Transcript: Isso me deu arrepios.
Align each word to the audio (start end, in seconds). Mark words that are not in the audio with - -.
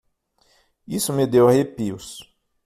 Isso 0.87 1.13
me 1.13 1.27
deu 1.33 1.47
arrepios. 1.47 2.07